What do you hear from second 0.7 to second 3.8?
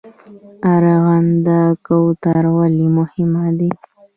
ارغنده کوتل ولې مهم دی؟